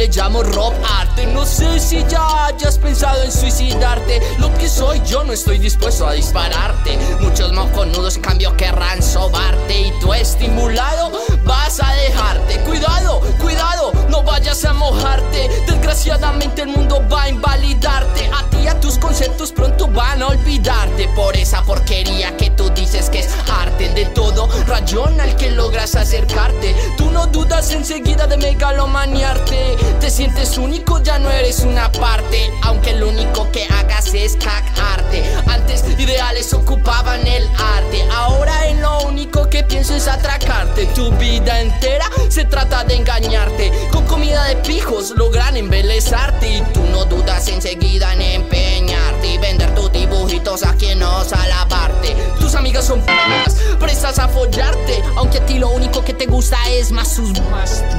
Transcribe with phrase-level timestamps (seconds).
[0.00, 1.26] le llamo rock arte.
[1.26, 4.22] No sé si ya hayas pensado en suicidarte.
[4.38, 6.98] Lo que soy yo no estoy dispuesto a dispararte.
[7.20, 9.78] Muchos moconudos cambio querrán sobarte.
[9.78, 11.12] Y tú estimulado
[11.44, 12.60] vas a dejarte.
[12.60, 15.50] Cuidado, cuidado, no vayas a mojarte.
[15.66, 18.30] Desgraciadamente el mundo va a invalidarte.
[18.34, 21.08] A ti a tus conceptos pronto van a olvidarte.
[21.08, 23.88] Por esa porquería que tú dices que es arte.
[23.90, 26.74] De todo rayón al que logras acercarte.
[26.96, 29.76] Tú no dudas enseguida de megalomaniarte.
[30.00, 32.50] Te sientes único, ya no eres una parte.
[32.62, 35.22] Aunque lo único que hagas es cagarte.
[35.46, 38.04] Antes ideales ocupaban el arte.
[38.12, 40.86] Ahora en lo único que pienso es atracarte.
[40.86, 43.70] Tu vida entera se trata de engañarte.
[43.92, 46.48] Con comida de pijos logran embelezarte.
[46.48, 49.28] Y tú no dudas enseguida en empeñarte.
[49.28, 49.38] Y
[55.16, 57.32] Aunque a ti lo único que te gusta es más sus.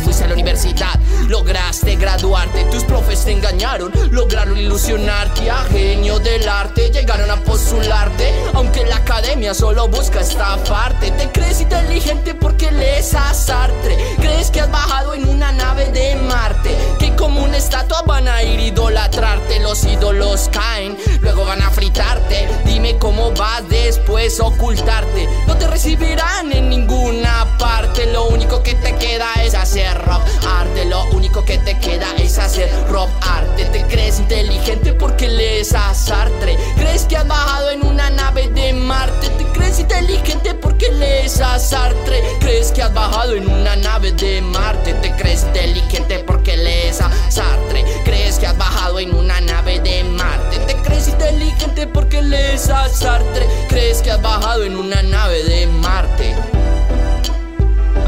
[0.03, 2.63] Fuiste a la universidad, lograste graduarte.
[2.65, 5.51] Tus profes te engañaron, lograron ilusionarte.
[5.51, 8.33] A genio del arte llegaron a postularte.
[8.53, 11.11] Aunque la academia solo busca estafarte.
[11.11, 13.95] Te crees inteligente porque lees a Sartre.
[14.17, 16.75] Crees que has bajado en una nave de Marte.
[17.21, 19.59] Como una estatua van a ir a idolatrarte.
[19.59, 22.49] Los ídolos caen, luego van a fritarte.
[22.65, 25.29] Dime cómo vas después ocultarte.
[25.45, 28.11] No te recibirán en ninguna parte.
[28.11, 30.85] Lo único que te queda es hacer rock arte.
[30.85, 33.65] Lo único que te queda es hacer rock arte.
[33.65, 36.57] Te crees inteligente porque lees a Sartre.
[36.75, 39.29] Crees que has bajado en una nave de Marte.
[39.29, 42.21] Te crees inteligente porque lees a Sartre.
[42.39, 44.93] Crees que has bajado en una nave de Marte.
[44.95, 47.83] Te crees inteligente porque lees a Sartre.
[48.03, 50.57] Crees que has bajado en una nave de Marte.
[50.67, 53.47] Te crees inteligente porque lees a Sartre.
[53.69, 56.35] Crees que has bajado en una nave de Marte.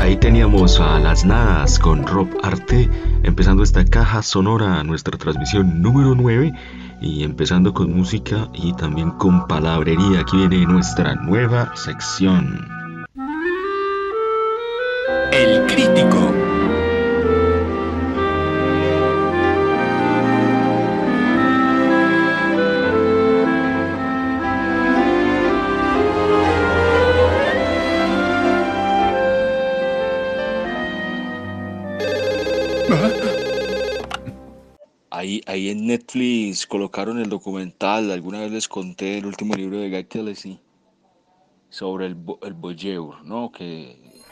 [0.03, 2.89] Ahí teníamos a las nadas con Rob Arte,
[3.23, 6.51] empezando esta caja sonora, nuestra transmisión número 9,
[7.03, 10.21] y empezando con música y también con palabrería.
[10.21, 12.65] Aquí viene nuestra nueva sección.
[15.31, 16.52] El crítico.
[35.23, 39.89] Ahí, ahí en Netflix colocaron el documental, alguna vez les conté el último libro de
[39.89, 40.59] Guy Tennessee
[41.69, 43.51] sobre el, el voyeur, ¿no?
[43.51, 44.25] Que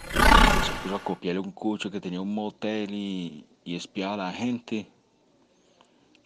[0.62, 4.34] se puso a copiarle un cucho que tenía un motel y, y espiaba a la
[4.34, 4.88] gente.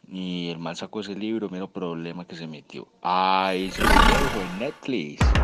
[0.08, 2.88] Y el mal sacó ese libro, mero problema que se metió.
[3.02, 5.36] Ay, se lo dejo en Netflix.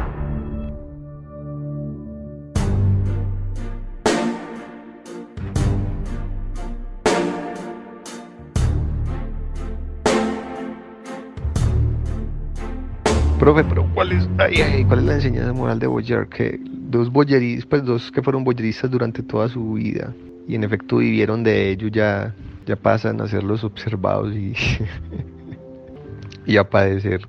[13.41, 16.27] Profe, pero ¿cuál es, ay, ay, ¿cuál es la enseñanza moral de Boyer?
[16.27, 20.13] Que dos boyeristas, pues dos que fueron boyeristas durante toda su vida
[20.47, 22.35] y en efecto vivieron de ello, ya,
[22.67, 24.53] ya pasan a ser los observados y,
[26.45, 27.27] y a padecer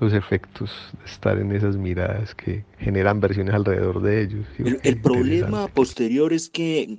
[0.00, 4.46] los efectos de estar en esas miradas que generan versiones alrededor de ellos.
[4.82, 6.98] El, problema posterior es que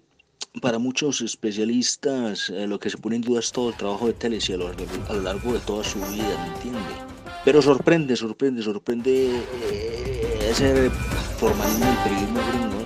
[0.60, 4.14] para muchos especialistas eh, lo que se pone en duda es todo el trabajo de
[4.14, 7.15] Tennessee a lo, largo- a lo largo de toda su vida, ¿me entiende?
[7.46, 10.90] Pero sorprende, sorprende, sorprende eh, ese
[11.38, 12.86] formalismo del periodismo gringo.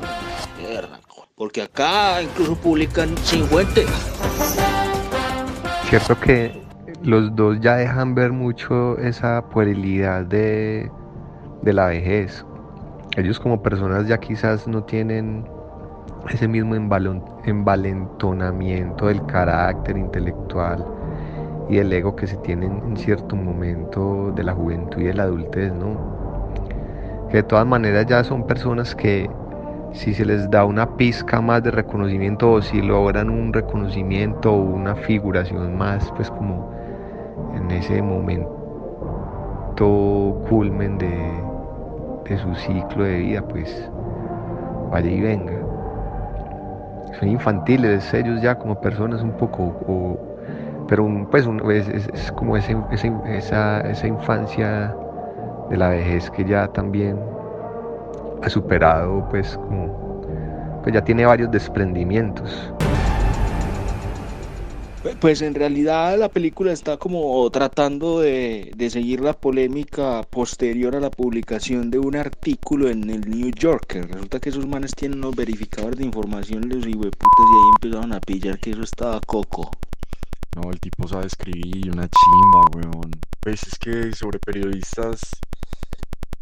[0.70, 1.00] Mierda,
[1.36, 3.86] Porque acá incluso publican sin fuente.
[5.90, 6.62] Cierto que
[7.04, 10.92] los dos ya dejan ver mucho esa puerilidad de,
[11.62, 12.46] de la vejez.
[13.16, 15.48] Ellos como personas ya quizás no tienen
[16.30, 20.86] ese mismo envalon- envalentonamiento del carácter intelectual
[21.70, 25.24] y el ego que se tienen en cierto momento de la juventud y de la
[25.24, 25.96] adultez, ¿no?
[27.30, 29.30] Que de todas maneras ya son personas que
[29.94, 34.62] si se les da una pizca más de reconocimiento o si logran un reconocimiento o
[34.62, 36.72] una figuración más, pues como
[37.56, 38.58] en ese momento
[40.50, 41.44] culmen de,
[42.28, 43.90] de su ciclo de vida, pues
[44.92, 45.54] vaya y venga.
[47.20, 50.29] son infantiles ellos ya como personas un poco,
[50.90, 54.96] pero pues es, como esa, esa infancia
[55.70, 57.18] de la vejez que ya también
[58.42, 62.74] ha superado pues como pues ya tiene varios desprendimientos.
[65.22, 71.10] Pues en realidad la película está como tratando de, seguir la polémica posterior a la
[71.10, 74.08] publicación de un artículo en el New Yorker.
[74.08, 78.20] Resulta que esos manes tienen unos verificadores de información, los putas y ahí empezaron a
[78.20, 79.72] pillar que eso estaba coco.
[80.56, 83.12] No, el tipo sabe escribir, una chimba, weón.
[83.40, 85.22] Pues es que sobre periodistas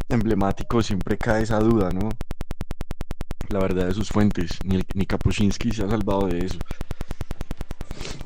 [0.09, 2.09] emblemáticos siempre cae esa duda, ¿no?
[3.49, 4.59] La verdad de sus fuentes.
[4.63, 6.59] Ni, ni se ha salvado de eso.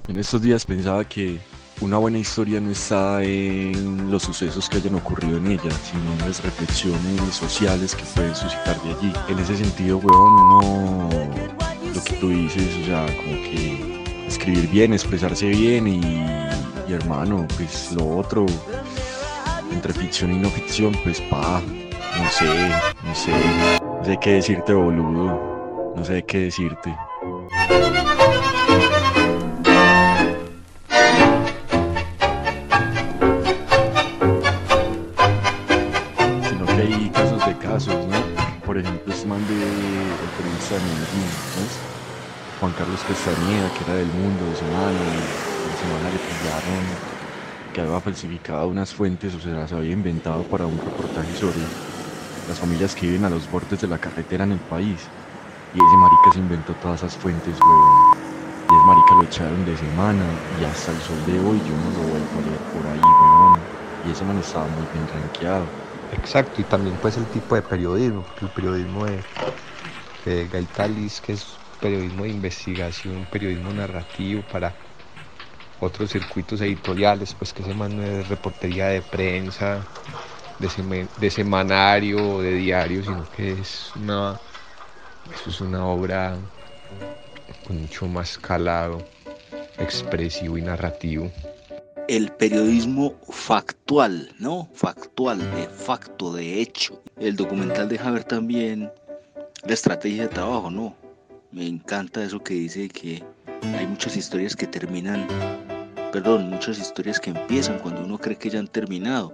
[0.08, 1.40] En estos días pensaba que
[1.82, 6.20] una buena historia no está en los sucesos que hayan ocurrido en ella, sino en
[6.20, 9.14] las reflexiones sociales que pueden suscitar de allí.
[9.30, 11.10] En ese sentido, weón, uno,
[11.94, 14.01] lo que tú dices, o sea, como que
[14.32, 16.02] escribir bien, expresarse bien y,
[16.92, 18.46] hermano, pues lo otro,
[19.72, 22.70] entre ficción y no ficción, pues pa, no sé,
[23.04, 23.32] no sé,
[23.82, 26.96] no sé qué decirte, boludo, no sé qué decirte.
[42.62, 47.02] Juan Carlos Castañeda, que era del mundo de semana, de semana le pillaron
[47.74, 51.58] que había falsificado unas fuentes o se las había inventado para un reportaje sobre
[52.48, 55.10] las familias que viven a los bordes de la carretera en el país.
[55.74, 58.14] Y ese marica se inventó todas esas fuentes, weón.
[58.70, 60.26] Y ese marica lo echaron de semana
[60.62, 63.60] y hasta el sol de hoy yo no lo vuelvo a leer por ahí, weón.
[64.04, 65.66] Y ese man estaba muy bien rankeado.
[66.12, 69.24] Exacto, y también pues el tipo de periodismo, el periodismo de,
[70.26, 74.74] de Gaitalis, que es periodismo de investigación, periodismo narrativo para
[75.80, 79.82] otros circuitos editoriales, pues que se manda de reportería de prensa,
[80.60, 84.40] de, de semanario, de diario, sino que es una,
[85.34, 86.38] eso es una obra
[87.66, 89.04] con mucho más calado,
[89.80, 91.32] expresivo y narrativo.
[92.08, 94.70] El periodismo factual, ¿no?
[94.74, 97.02] Factual, de facto, de hecho.
[97.18, 98.92] El documental deja ver también
[99.66, 101.01] la estrategia de trabajo, ¿no?
[101.52, 103.22] Me encanta eso que dice que
[103.78, 105.28] hay muchas historias que terminan,
[106.14, 109.34] perdón, muchas historias que empiezan cuando uno cree que ya han terminado.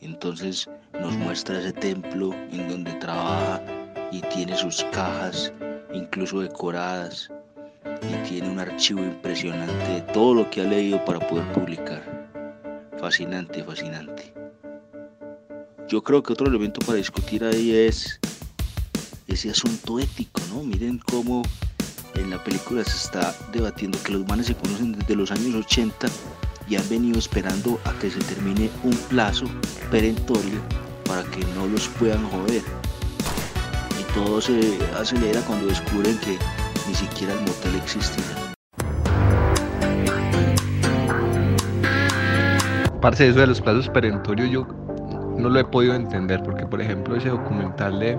[0.00, 3.60] Entonces nos muestra ese templo en donde trabaja
[4.10, 5.52] y tiene sus cajas,
[5.92, 7.30] incluso decoradas,
[8.02, 12.02] y tiene un archivo impresionante de todo lo que ha leído para poder publicar.
[12.98, 14.32] Fascinante, fascinante.
[15.86, 18.18] Yo creo que otro elemento para discutir ahí es
[19.32, 20.62] ese asunto ético, ¿no?
[20.62, 21.42] Miren cómo
[22.14, 26.06] en la película se está debatiendo que los manes se conocen desde los años 80
[26.68, 29.46] y han venido esperando a que se termine un plazo
[29.90, 30.60] perentorio
[31.06, 32.62] para que no los puedan joder.
[33.98, 36.38] Y todo se acelera cuando descubren que
[36.86, 38.22] ni siquiera el motel existe.
[43.00, 44.66] Parce, eso de los plazos perentorios yo
[45.38, 48.16] no lo he podido entender porque por ejemplo ese documental de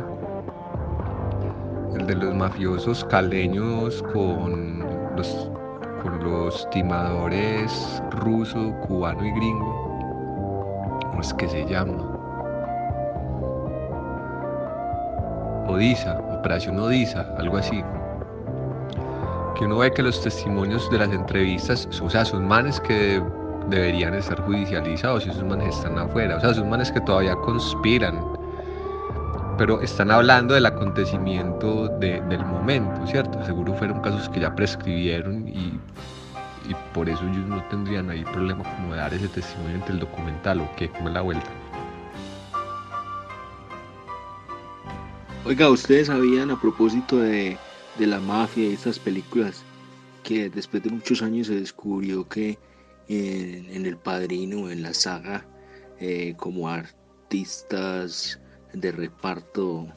[1.95, 4.79] el de los mafiosos caleños con
[5.15, 5.49] los,
[6.01, 10.99] con los timadores ruso, cubano y gringo.
[11.09, 11.93] ¿Cómo es que se llama?
[15.67, 17.83] Odisa, Operación Odisa, algo así.
[19.55, 23.21] Que uno ve que los testimonios de las entrevistas, o sea, son manes que
[23.69, 26.37] deberían estar judicializados y esos manes están afuera.
[26.37, 28.19] O sea, son manes que todavía conspiran
[29.57, 33.43] pero están hablando del acontecimiento del momento, ¿cierto?
[33.45, 35.79] Seguro fueron casos que ya prescribieron y,
[36.69, 39.99] y, por eso ellos no tendrían ahí problema como de dar ese testimonio entre el
[39.99, 41.49] documental o qué, como la vuelta.
[45.45, 47.57] Oiga, ¿ustedes sabían a propósito de,
[47.97, 49.63] de la mafia y estas películas
[50.23, 52.57] que después de muchos años se descubrió que
[53.09, 55.45] en, en El Padrino, en la saga,
[55.99, 58.39] eh, como artistas
[58.73, 59.87] de reparto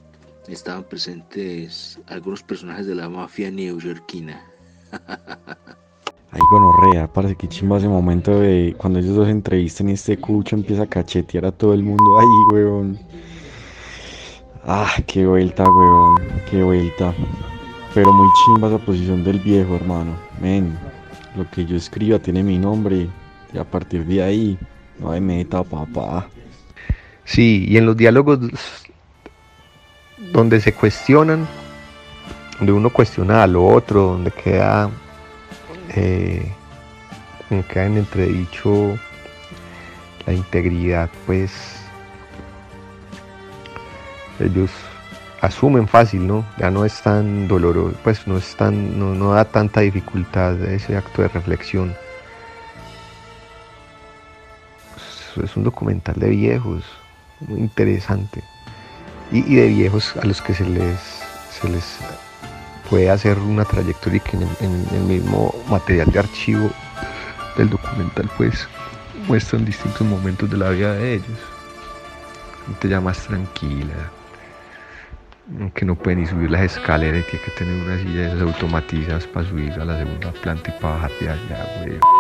[0.49, 4.45] estaban presentes algunos personajes de la mafia neoyorquina.
[6.31, 10.83] Ay, gonorrea, parece que chimba ese momento de cuando ellos dos entrevistan este cucho empieza
[10.83, 12.19] a cachetear a todo el mundo.
[12.19, 12.99] Ay, weón.
[14.65, 16.17] Ah, qué vuelta, weón.
[16.51, 17.15] Qué vuelta.
[17.95, 20.17] Pero muy chimba esa posición del viejo, hermano.
[20.41, 20.77] Men,
[21.37, 23.09] lo que yo escriba tiene mi nombre.
[23.53, 24.59] Y a partir de ahí,
[24.99, 26.29] no hay meta, papá.
[27.27, 28.39] Sí, y en los diálogos
[30.33, 31.47] donde se cuestionan
[32.59, 34.91] donde uno cuestiona lo otro, donde queda,
[35.95, 36.51] eh,
[37.69, 38.99] queda en entredicho
[40.27, 41.53] la integridad, pues
[44.41, 44.71] ellos
[45.41, 46.45] asumen fácil, ¿no?
[46.59, 50.97] Ya no es tan doloroso, pues no es tan, no, no da tanta dificultad ese
[50.97, 51.95] acto de reflexión.
[55.43, 56.83] Es un documental de viejos,
[57.41, 58.43] muy interesante.
[59.33, 61.01] Y, de viejos a los que se les,
[61.51, 61.99] se les
[62.89, 66.71] puede hacer una trayectoria que en, el mismo material de archivo
[67.57, 68.69] del documental pues
[69.27, 71.39] muestran distintos momentos de la vida de ellos.
[72.67, 73.95] Gente ya más tranquila,
[75.75, 79.49] que no pueden ni subir las escaleras y tiene que tener unas sillas automatizadas para
[79.49, 82.16] subir a la segunda planta y para bajar de allá, güey.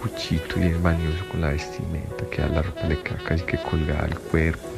[0.00, 4.04] Cuchito y bañoso con la vestimenta, que a la ropa le queda casi que colgada
[4.04, 4.68] al cuerpo.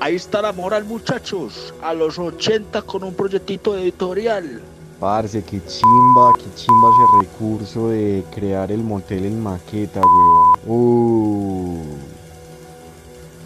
[0.00, 1.74] Ahí está la moral, muchachos.
[1.82, 4.60] A los 80 con un proyectito editorial.
[5.00, 10.60] Parce, qué chimba, qué chimba ese recurso de crear el motel en maqueta, weón.
[10.66, 11.84] Uh.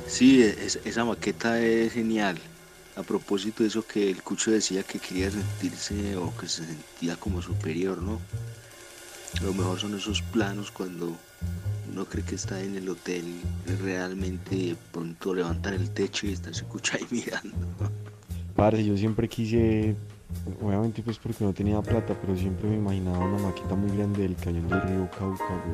[0.06, 0.42] Sí,
[0.84, 2.38] esa maqueta es genial.
[2.96, 7.16] A propósito de eso que el Cucho decía que quería sentirse o que se sentía
[7.16, 8.20] como superior, ¿no?
[9.42, 11.16] Lo mejor son esos planos cuando
[11.90, 13.24] uno cree que está en el hotel,
[13.82, 17.56] realmente pronto levantar el techo y estar escucha ahí mirando.
[18.54, 19.96] Parce, yo siempre quise,
[20.60, 24.36] obviamente pues porque no tenía plata, pero siempre me imaginaba una maqueta muy grande del
[24.36, 25.64] cañón del río Cauca,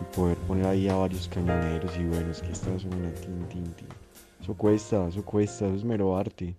[0.00, 3.48] Y poder poner ahí a varios cañoneros y bueno, es que esta es una tin,
[3.48, 3.88] tin, tin.
[4.42, 6.54] Eso cuesta, eso cuesta, eso es mero arte.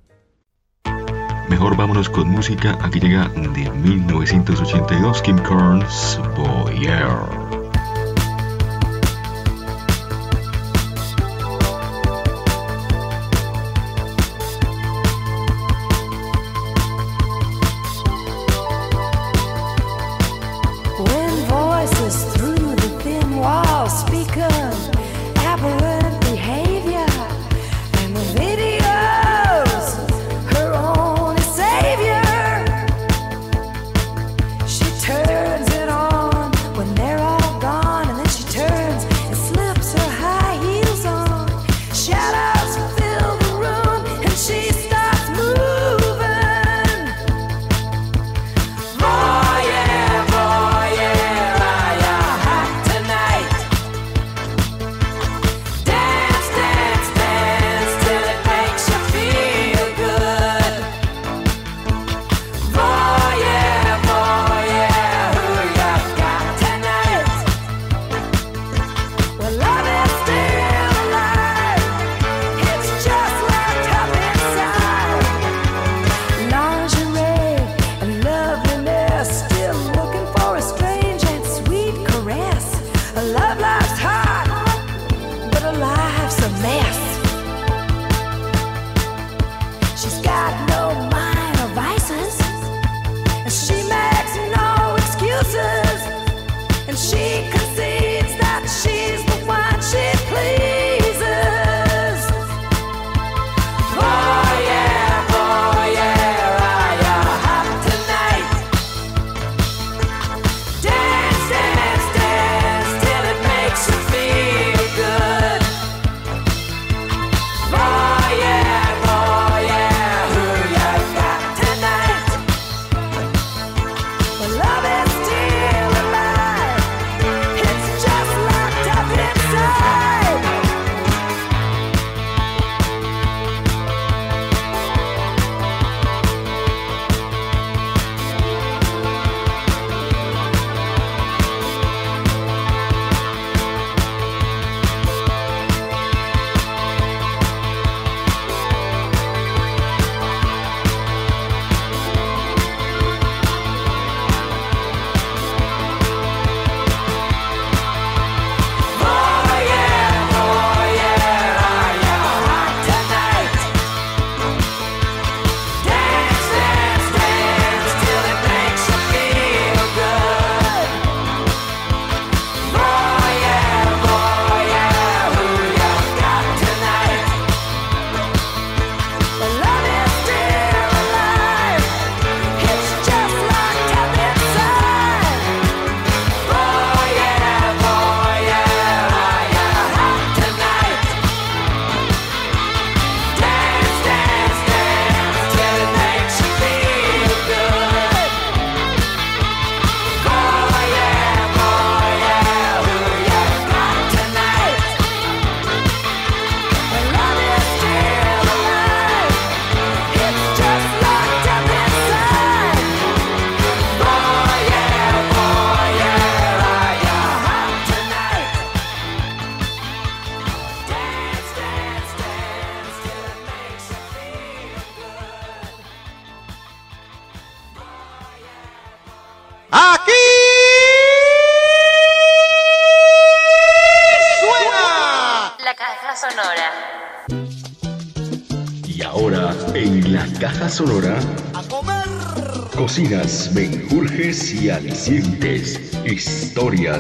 [1.52, 2.78] Mejor vámonos con música.
[2.82, 7.61] Aquí llega de 1982 Kim Carnes Boyer.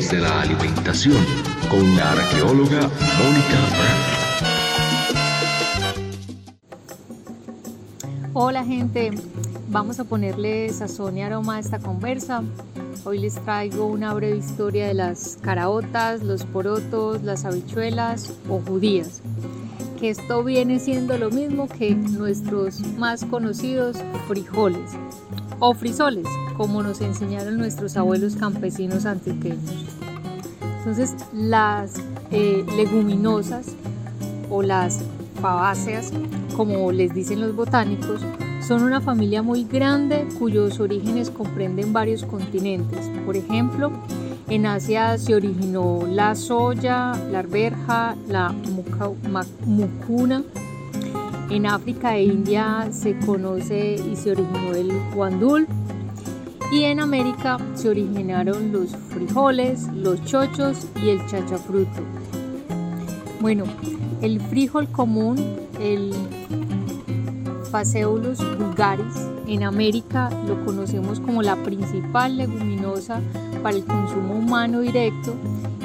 [0.10, 1.24] De la alimentación
[1.70, 2.80] con la arqueóloga
[3.20, 4.22] Mónica Brandt.
[8.34, 9.12] Hola gente,
[9.70, 12.44] vamos a ponerle sazón y aroma a esta conversa.
[13.06, 19.21] Hoy les traigo una breve historia de las caraotas, los porotos, las habichuelas o judías.
[20.02, 24.92] Esto viene siendo lo mismo que nuestros más conocidos frijoles
[25.60, 26.26] o frisoles,
[26.58, 29.86] como nos enseñaron nuestros abuelos campesinos antioqueños.
[30.80, 33.76] Entonces, las eh, leguminosas
[34.50, 35.02] o las
[35.40, 36.12] fabáceas,
[36.58, 38.22] como les dicen los botánicos,
[38.68, 43.08] son una familia muy grande cuyos orígenes comprenden varios continentes.
[43.24, 43.92] Por ejemplo,
[44.52, 48.54] en Asia se originó la soya, la arberja, la
[49.66, 50.44] mucuna.
[51.50, 55.68] En África e India se conoce y se originó el guandul.
[56.70, 62.02] Y en América se originaron los frijoles, los chochos y el chachafruto.
[63.40, 63.64] Bueno,
[64.22, 65.38] el frijol común,
[65.80, 66.14] el
[67.72, 69.16] Phaseolus vulgaris,
[69.48, 73.22] en América lo conocemos como la principal leguminosa
[73.62, 75.36] para el consumo humano directo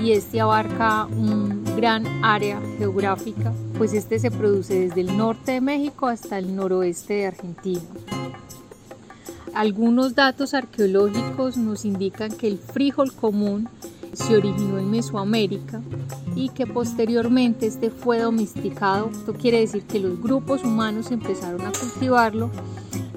[0.02, 5.60] y este abarca un gran área geográfica, pues este se produce desde el norte de
[5.60, 7.82] México hasta el noroeste de Argentina.
[9.54, 13.68] Algunos datos arqueológicos nos indican que el frijol común
[14.12, 15.82] se originó en Mesoamérica
[16.34, 19.10] y que posteriormente este fue domesticado.
[19.10, 22.50] Esto quiere decir que los grupos humanos empezaron a cultivarlo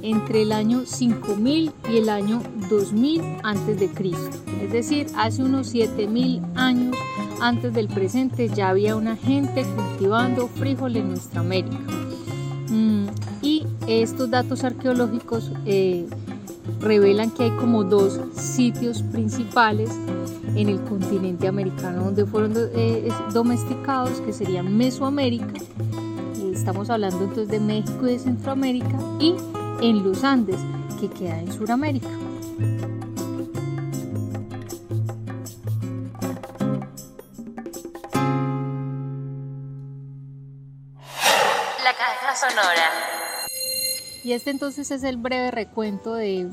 [0.01, 4.37] entre el año 5000 y el año 2000 antes de Cristo.
[4.61, 6.95] Es decir, hace unos 7000 años
[7.41, 11.77] antes del presente ya había una gente cultivando frijol en nuestra América.
[12.69, 13.07] Mm,
[13.41, 16.07] y estos datos arqueológicos eh,
[16.79, 19.89] revelan que hay como dos sitios principales
[20.55, 25.53] en el continente americano donde fueron eh, domesticados, que serían Mesoamérica,
[26.53, 29.35] estamos hablando entonces de México y de Centroamérica, y
[29.81, 30.59] en los Andes,
[30.99, 32.09] que queda en Sudamérica.
[41.83, 42.89] La caja sonora.
[44.23, 46.49] Y este entonces es el breve recuento de,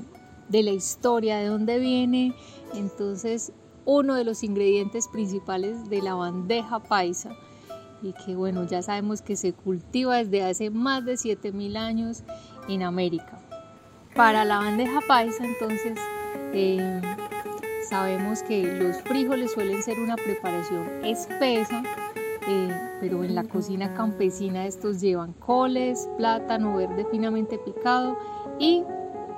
[0.49, 2.35] de la historia, de dónde viene
[2.75, 3.53] entonces
[3.85, 7.31] uno de los ingredientes principales de la bandeja paisa
[8.03, 12.23] y que bueno, ya sabemos que se cultiva desde hace más de 7000 años
[12.69, 13.39] en América.
[14.15, 15.99] Para la bandeja paisa entonces
[16.53, 17.01] eh,
[17.89, 21.83] sabemos que los frijoles suelen ser una preparación espesa,
[22.49, 28.19] eh, pero en la cocina campesina estos llevan coles, plátano verde finamente picado
[28.59, 28.85] y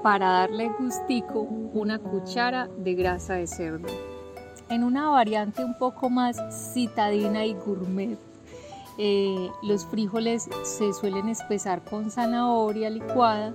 [0.03, 3.88] para darle gustico una cuchara de grasa de cerdo
[4.69, 6.37] en una variante un poco más
[6.73, 8.19] citadina y gourmet.
[9.01, 13.55] Eh, los frijoles se suelen espesar con zanahoria licuada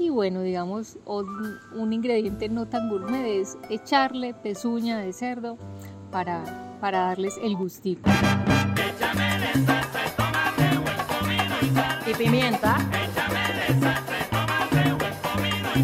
[0.00, 5.58] y bueno, digamos, un, ingrediente no tan gourmet es echarle pezuña de cerdo
[6.10, 8.10] para, para darles el gustito.
[12.06, 12.78] Y pimienta.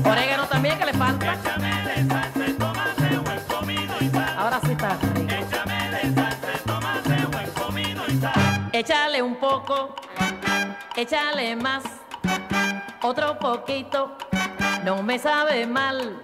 [0.05, 0.36] Orégano
[9.26, 9.96] un poco,
[10.96, 11.82] échale más,
[13.02, 14.16] otro poquito,
[14.84, 16.22] no me sabe mal.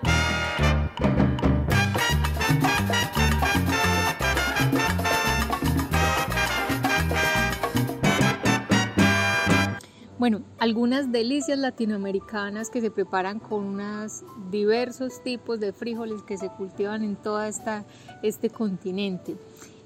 [10.17, 16.49] Bueno, algunas delicias latinoamericanas que se preparan con unos diversos tipos de frijoles que se
[16.51, 19.37] cultivan en todo este continente.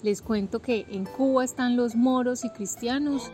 [0.07, 3.29] Les cuento que en Cuba están los moros y cristianos,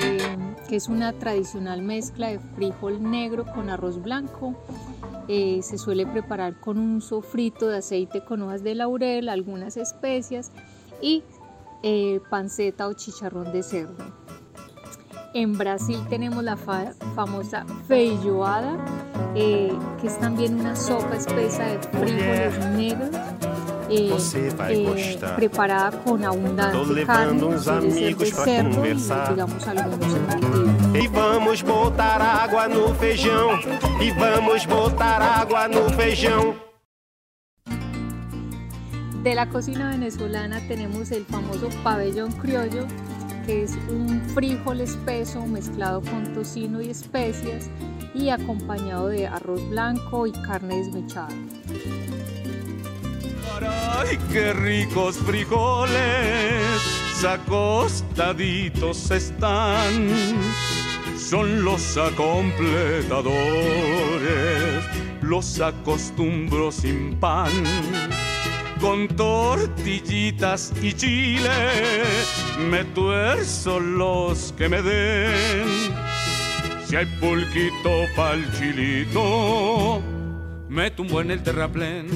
[0.00, 0.36] eh,
[0.68, 4.54] que es una tradicional mezcla de frijol negro con arroz blanco.
[5.26, 10.52] Eh, se suele preparar con un sofrito de aceite con hojas de laurel, algunas especias
[11.02, 11.24] y
[11.82, 14.04] eh, panceta o chicharrón de cerdo.
[15.34, 18.78] En Brasil tenemos la famosa feijoada,
[19.36, 23.10] eh, que es también una sopa espesa de frijoles negros.
[23.88, 30.16] Eh, preparada con abundante carne, de cerdo y digamos algunos
[30.92, 33.60] E vamos botar água no feijão,
[34.00, 36.56] e vamos botar água no feijão.
[39.22, 42.86] De la cocina venezolana tenemos el famoso pabellón criollo,
[43.46, 47.70] que es un frijol espeso mezclado con tocino y especias
[48.14, 51.28] y acompañado de arroz blanco y carne desmechada.
[53.62, 55.94] ¡Ay, qué ricos frijoles!
[57.24, 60.10] Acostaditos están,
[61.18, 64.84] son los acompletadores,
[65.22, 67.50] los acostumbro sin pan,
[68.80, 71.50] con tortillitas y chile,
[72.70, 75.66] me tuerzo los que me den.
[76.86, 80.00] Si hay pulquito pa'l chilito,
[80.68, 82.06] me tumbo en el terraplén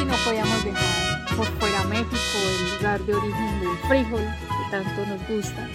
[0.00, 5.06] y no podíamos dejar por fuera México, el lugar de origen del frijol que tanto
[5.06, 5.68] nos gusta.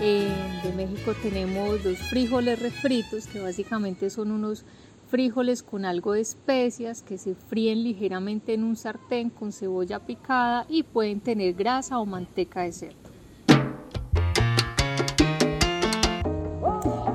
[0.00, 4.64] De México tenemos los frijoles refritos, que básicamente son unos
[5.12, 10.64] frijoles con algo de especias que se fríen ligeramente en un sartén con cebolla picada
[10.70, 13.01] y pueden tener grasa o manteca de cerdo.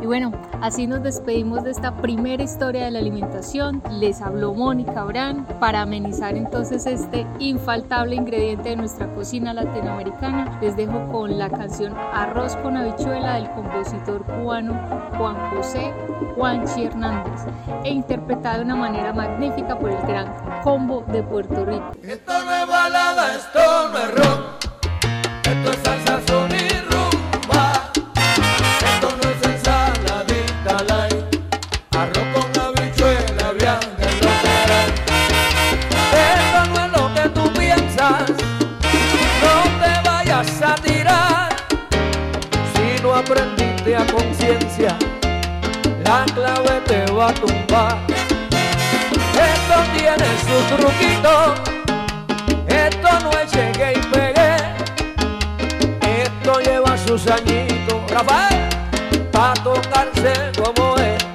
[0.08, 3.84] Bueno, así nos despedimos de esta primera historia de la alimentación.
[3.92, 10.60] Les habló Mónica Brand para amenizar entonces este infaltable ingrediente de nuestra cocina latinoamericana.
[10.62, 14.80] Les dejo con la canción Arroz con habichuela del compositor cubano
[15.18, 15.92] Juan José
[16.38, 17.42] Juanchi Hernández
[17.84, 21.92] e interpretada de una manera magnífica por el gran combo de Puerto Rico.
[22.02, 23.60] Esto no es balada, esto
[23.92, 24.42] no es rock,
[25.44, 26.07] esto es salsa
[40.62, 41.50] a tirar.
[42.74, 44.98] Si no aprendiste a conciencia,
[46.04, 47.98] la clave te va a tumbar.
[49.52, 51.54] Esto tiene su truquito,
[52.68, 54.56] esto no es llegué y pegué,
[56.24, 58.70] esto lleva sus añitos, Rafael,
[59.32, 61.27] pa' tocarse como es.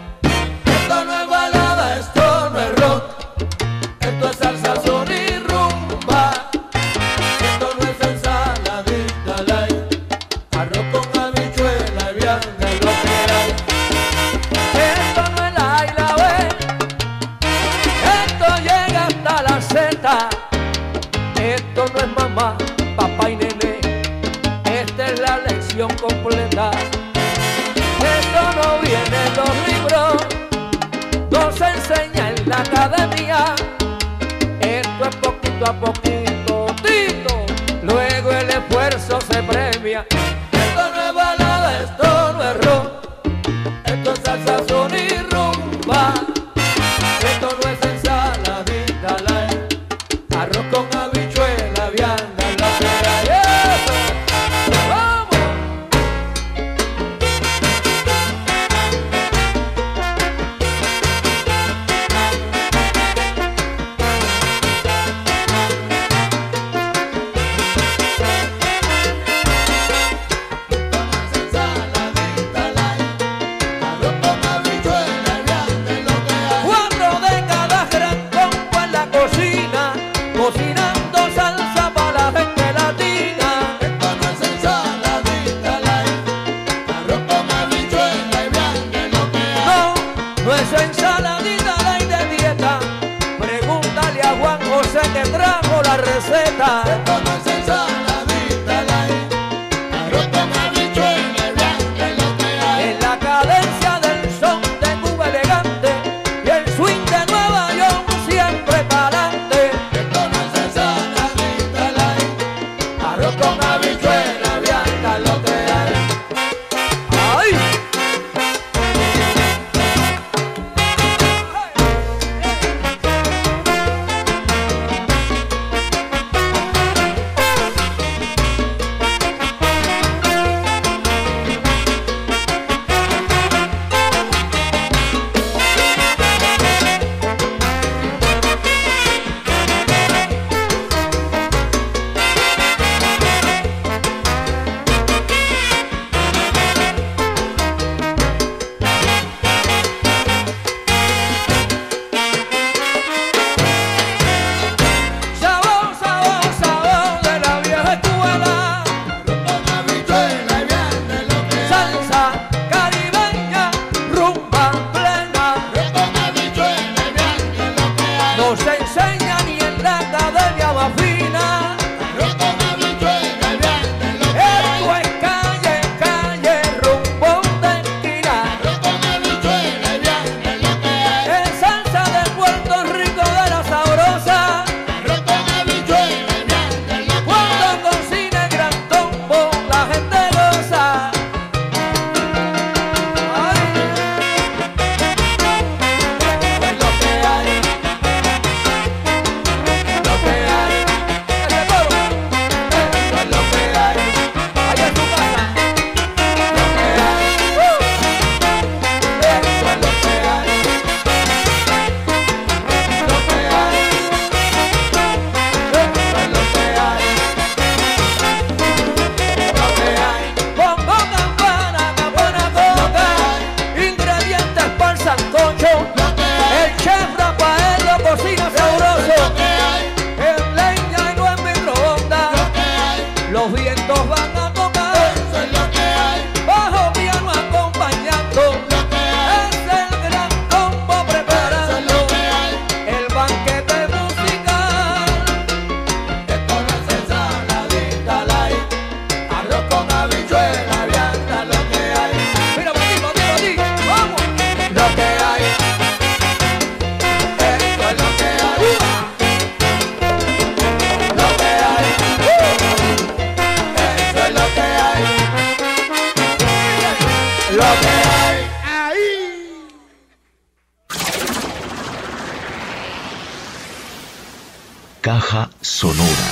[275.13, 276.31] Caja Sonora,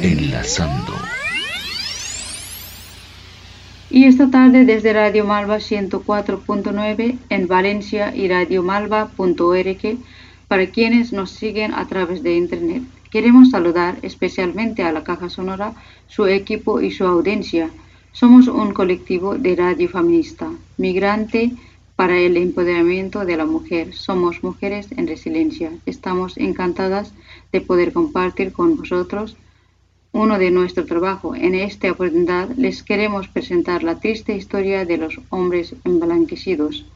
[0.00, 0.94] enlazando.
[3.90, 9.98] Y esta tarde desde Radio Malva 104.9 en Valencia y radiomalva.org
[10.48, 12.84] para quienes nos siguen a través de Internet.
[13.10, 15.74] Queremos saludar especialmente a la Caja Sonora,
[16.08, 17.68] su equipo y su audiencia.
[18.12, 20.48] Somos un colectivo de radio feminista,
[20.78, 21.52] migrante
[21.96, 23.94] para el empoderamiento de la mujer.
[23.94, 25.72] Somos mujeres en resiliencia.
[25.86, 27.12] Estamos encantadas
[27.52, 29.36] de poder compartir con vosotros
[30.12, 31.34] uno de nuestro trabajo.
[31.34, 36.86] En esta oportunidad les queremos presentar la triste historia de los hombres emblanquecidos,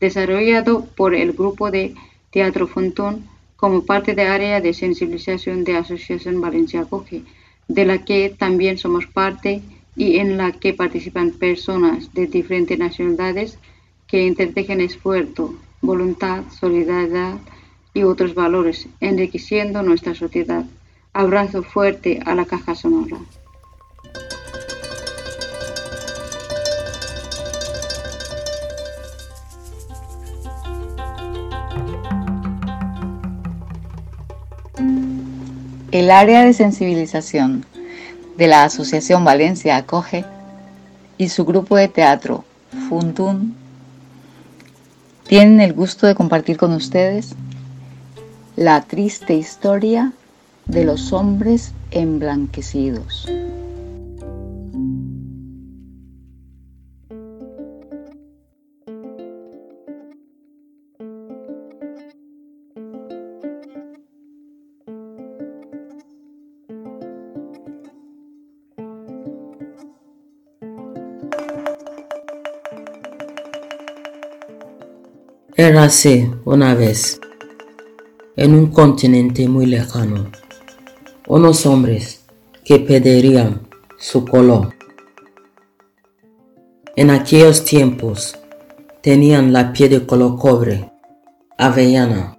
[0.00, 1.94] desarrollado por el grupo de
[2.30, 3.24] Teatro Fontón
[3.56, 7.22] como parte de área de sensibilización de Asociación Valencia Coge,
[7.68, 9.62] de la que también somos parte
[9.96, 13.58] y en la que participan personas de diferentes nacionalidades
[14.06, 17.38] que intertejen esfuerzo, voluntad, solidaridad
[17.92, 20.64] y otros valores, enriqueciendo nuestra sociedad.
[21.12, 23.16] Abrazo fuerte a la caja sonora.
[35.90, 37.64] El área de sensibilización
[38.36, 40.26] de la Asociación Valencia Acoge
[41.16, 42.44] y su grupo de teatro
[42.88, 43.56] Funtun
[45.28, 47.34] tienen el gusto de compartir con ustedes
[48.56, 50.12] la triste historia
[50.66, 53.28] de los hombres emblanquecidos.
[75.58, 77.18] Era así una vez,
[78.36, 80.30] en un continente muy lejano,
[81.28, 82.26] unos hombres
[82.62, 83.66] que perderían
[83.96, 84.74] su color.
[86.94, 88.38] En aquellos tiempos
[89.00, 90.92] tenían la piel de color cobre,
[91.56, 92.38] avellana,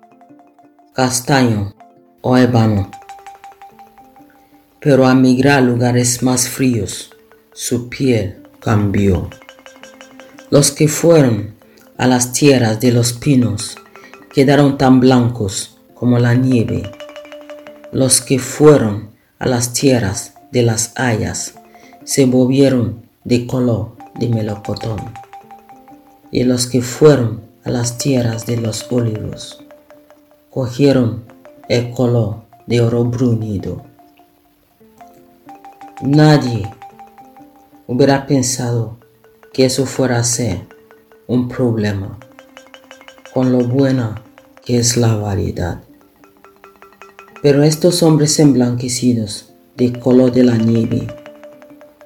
[0.94, 1.74] castaño
[2.22, 2.92] o ébano.
[4.80, 7.10] Pero al migrar a lugares más fríos,
[7.52, 9.28] su piel cambió.
[10.52, 11.57] Los que fueron
[11.98, 13.76] a las tierras de los pinos
[14.32, 16.84] quedaron tan blancos como la nieve.
[17.92, 21.56] Los que fueron a las tierras de las hayas
[22.04, 25.00] se volvieron de color de melocotón.
[26.32, 29.64] Y los que fueron a las tierras de los olivos
[30.52, 31.24] cogieron
[31.68, 33.84] el color de oro brunido.
[36.02, 36.72] Nadie
[37.88, 38.98] hubiera pensado
[39.52, 40.77] que eso fuera a ser
[41.28, 42.18] un problema
[43.34, 44.24] con lo buena
[44.64, 45.82] que es la variedad.
[47.42, 51.08] Pero estos hombres emblanquecidos de color de la nieve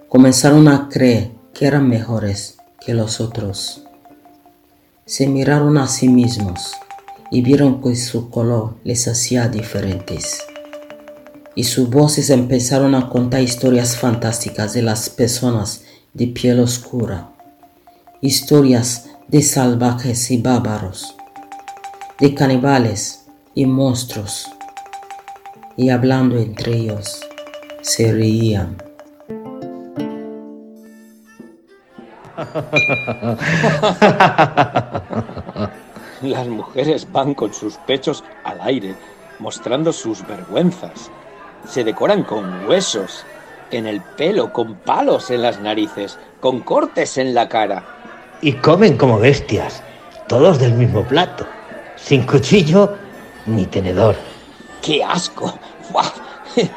[0.10, 3.84] comenzaron a creer que eran mejores que los otros.
[5.06, 6.72] Se miraron a sí mismos
[7.30, 10.40] y vieron que su color les hacía diferentes.
[11.54, 17.32] Y sus voces empezaron a contar historias fantásticas de las personas de piel oscura,
[18.20, 21.16] historias de salvajes y bárbaros,
[22.20, 24.52] de caníbales y monstruos,
[25.78, 27.22] y hablando entre ellos,
[27.82, 28.76] se reían.
[36.22, 38.96] Las mujeres van con sus pechos al aire,
[39.40, 41.10] mostrando sus vergüenzas.
[41.66, 43.24] Se decoran con huesos,
[43.72, 48.01] en el pelo, con palos en las narices, con cortes en la cara
[48.42, 49.84] y comen como bestias,
[50.28, 51.46] todos del mismo plato,
[51.96, 52.96] sin cuchillo
[53.46, 54.16] ni tenedor.
[54.82, 55.58] ¡Qué asco!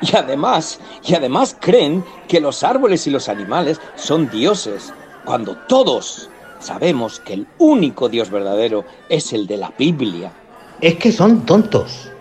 [0.00, 4.94] Y además, y además creen que los árboles y los animales son dioses,
[5.24, 10.30] cuando todos sabemos que el único Dios verdadero es el de la Biblia.
[10.80, 12.12] Es que son tontos.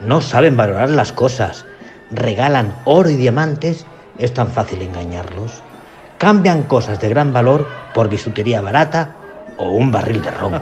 [0.00, 1.64] No saben valorar las cosas.
[2.10, 3.86] Regalan oro y diamantes.
[4.18, 5.62] Es tan fácil engañarlos
[6.20, 9.16] cambian cosas de gran valor por bisutería barata
[9.56, 10.52] o un barril de ron.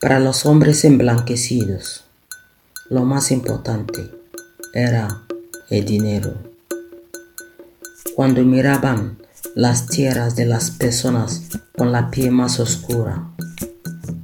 [0.00, 2.04] Para los hombres emblanquecidos,
[2.90, 4.08] lo más importante
[4.72, 5.22] era
[5.68, 6.34] el dinero.
[8.14, 9.18] Cuando miraban
[9.56, 11.42] las tierras de las personas
[11.76, 13.30] con la piel más oscura,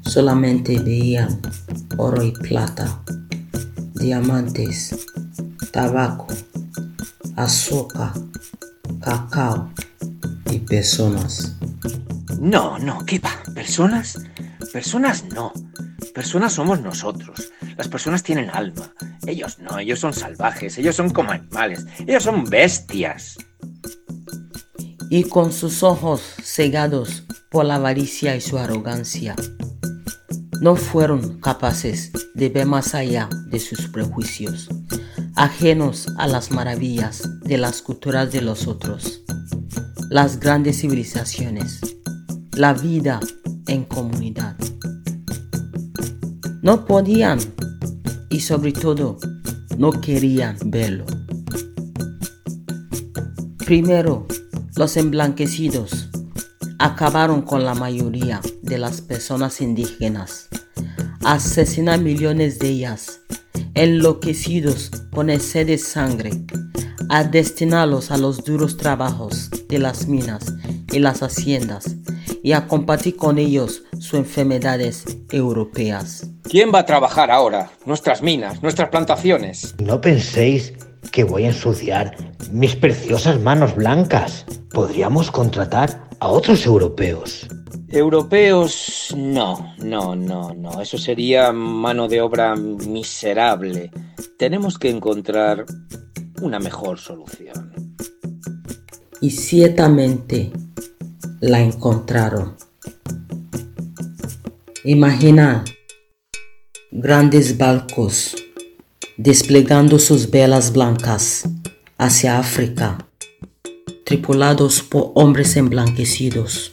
[0.02, 1.40] solamente veían
[1.96, 3.02] oro y plata,
[3.94, 5.08] diamantes
[5.72, 6.26] tabaco,
[7.36, 8.12] azúcar,
[9.00, 9.72] cacao
[10.50, 11.56] y personas.
[12.38, 13.42] No, no, ¿qué va?
[13.54, 14.18] ¿Personas?
[14.72, 15.52] Personas no.
[16.14, 17.52] Personas somos nosotros.
[17.76, 18.92] Las personas tienen alma.
[19.26, 23.38] Ellos no, ellos son salvajes, ellos son como animales, ellos son bestias.
[25.08, 29.36] Y con sus ojos cegados por la avaricia y su arrogancia,
[30.60, 34.68] no fueron capaces de ver más allá de sus prejuicios,
[35.36, 39.22] ajenos a las maravillas de las culturas de los otros,
[40.10, 41.80] las grandes civilizaciones,
[42.52, 43.20] la vida
[43.66, 44.56] en comunidad.
[46.62, 47.38] No podían
[48.28, 49.18] y sobre todo
[49.78, 51.06] no querían verlo.
[53.64, 54.26] Primero,
[54.76, 56.10] los emblanquecidos
[56.78, 60.48] acabaron con la mayoría de las personas indígenas,
[61.24, 63.21] asesinan millones de ellas,
[63.74, 66.30] enloquecidos con el sed de sangre,
[67.08, 70.54] a destinarlos a los duros trabajos de las minas
[70.92, 71.96] y las haciendas
[72.42, 76.28] y a compartir con ellos sus enfermedades europeas.
[76.42, 77.70] ¿Quién va a trabajar ahora?
[77.86, 79.74] Nuestras minas, nuestras plantaciones.
[79.82, 80.74] No penséis
[81.12, 82.16] que voy a ensuciar
[82.50, 84.44] mis preciosas manos blancas.
[84.70, 87.48] Podríamos contratar a otros europeos.
[87.88, 90.80] Europeos, no, no, no, no.
[90.80, 93.90] Eso sería mano de obra miserable.
[94.38, 95.66] Tenemos que encontrar
[96.40, 97.74] una mejor solución.
[99.20, 100.52] Y ciertamente
[101.40, 102.54] la encontraron.
[104.84, 105.64] Imagina
[106.92, 108.36] grandes barcos
[109.16, 111.48] desplegando sus velas blancas
[111.98, 113.08] hacia África,
[114.04, 116.72] tripulados por hombres emblanquecidos,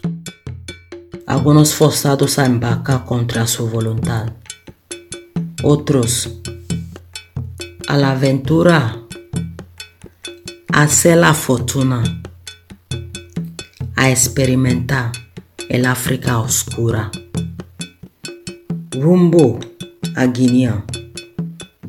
[1.26, 4.34] algunos forzados a embarcar contra su voluntad,
[5.64, 6.30] otros
[7.88, 9.02] a la aventura,
[10.72, 12.22] a hacer la fortuna,
[13.96, 15.12] a experimentar
[15.70, 17.12] el África oscura,
[18.92, 19.60] rumbo
[20.16, 20.86] a Guinea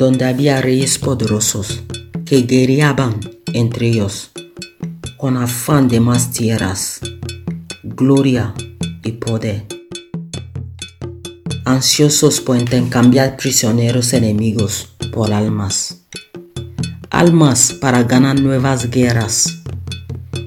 [0.00, 1.82] donde había reyes poderosos
[2.24, 3.20] que guerreaban
[3.52, 4.30] entre ellos
[5.20, 6.98] con afán de más tierras,
[7.82, 8.54] gloria
[9.04, 9.66] y poder.
[11.66, 16.04] Ansiosos por intercambiar prisioneros enemigos por almas.
[17.10, 19.58] Almas para ganar nuevas guerras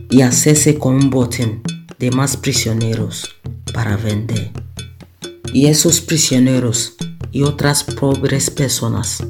[0.10, 1.62] y hacerse con un botín
[2.00, 3.30] de más prisioneros
[3.76, 4.50] para vender.
[5.54, 6.96] Y esos prisioneros
[7.32, 9.24] y otras pobres personas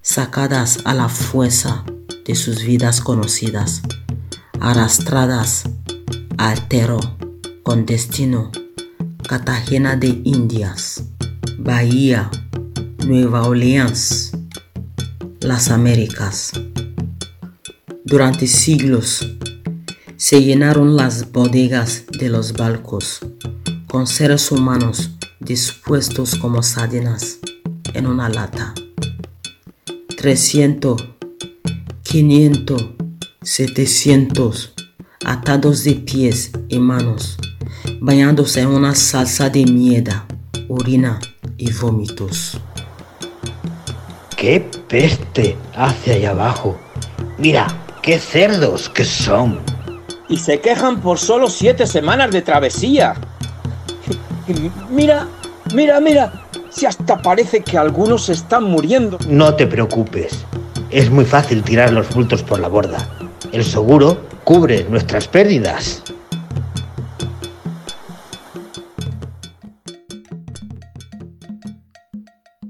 [0.00, 1.84] sacadas a la fuerza
[2.24, 3.82] de sus vidas conocidas,
[4.62, 5.64] arrastradas
[6.38, 7.04] al terror
[7.64, 8.52] con destino
[9.28, 11.02] Cartagena de Indias,
[11.58, 12.30] Bahía,
[13.04, 14.30] Nueva Orleans,
[15.40, 16.52] las Américas.
[18.04, 19.28] Durante siglos
[20.16, 23.18] se llenaron las bodegas de los barcos
[23.88, 25.10] con seres humanos
[25.40, 27.40] dispuestos como sardinas
[27.94, 28.74] en una lata.
[30.16, 31.04] 300,
[32.04, 33.01] 500,
[33.44, 34.72] 700,
[35.24, 37.36] atados de pies y manos,
[38.00, 40.26] bañados en una salsa de mierda,
[40.68, 41.18] orina
[41.56, 42.60] y vómitos.
[44.36, 46.78] ¡Qué peste hace allá abajo!
[47.38, 47.66] Mira,
[48.00, 49.58] qué cerdos que son.
[50.28, 53.14] Y se quejan por solo siete semanas de travesía.
[54.90, 55.26] Mira,
[55.74, 56.32] mira, mira,
[56.70, 59.18] si hasta parece que algunos están muriendo.
[59.28, 60.44] No te preocupes.
[60.90, 63.08] Es muy fácil tirar los bultos por la borda.
[63.52, 66.02] El seguro cubre nuestras pérdidas.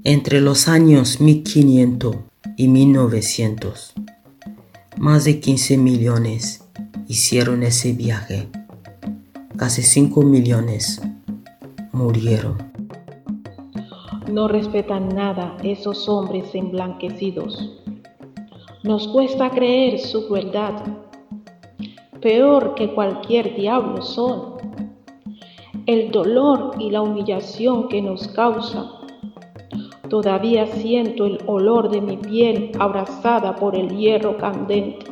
[0.03, 2.17] Entre los años 1500
[2.57, 3.93] y 1900,
[4.97, 6.65] más de 15 millones
[7.07, 8.49] hicieron ese viaje.
[9.55, 11.01] Casi 5 millones
[11.93, 12.57] murieron.
[14.29, 17.82] No respetan nada esos hombres emblanquecidos.
[18.83, 20.73] Nos cuesta creer su crueldad.
[22.19, 24.55] Peor que cualquier diablo son.
[25.85, 28.91] El dolor y la humillación que nos causa.
[30.09, 35.05] Todavía siento el olor de mi piel abrazada por el hierro candente.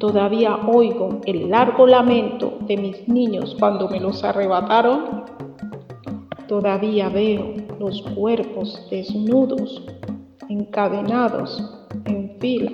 [0.00, 5.22] Todavía oigo el largo lamento de mis niños cuando me los arrebataron.
[6.48, 9.84] Todavía veo los cuerpos desnudos,
[10.48, 12.72] encadenados en fila.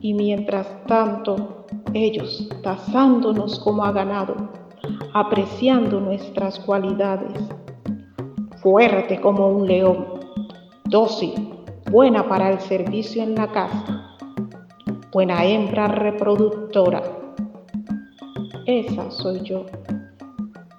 [0.00, 4.34] Y mientras tanto, ellos tasándonos como a ganado,
[5.14, 7.32] apreciando nuestras cualidades.
[8.62, 10.06] Fuerte como un león,
[10.84, 11.32] dócil,
[11.90, 14.16] buena para el servicio en la casa,
[15.12, 17.02] buena hembra reproductora.
[18.66, 19.64] Esa soy yo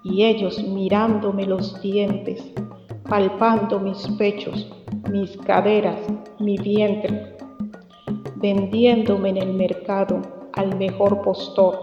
[0.04, 2.44] y ellos mirándome los dientes,
[3.10, 4.68] palpando mis pechos,
[5.10, 6.00] mis caderas,
[6.40, 7.38] mi vientre,
[8.36, 10.22] vendiéndome en el mercado
[10.54, 11.80] al mejor postor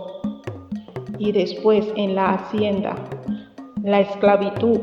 [1.18, 2.94] y después en la hacienda,
[3.82, 4.80] la esclavitud,